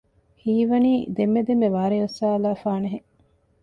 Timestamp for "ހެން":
2.93-3.07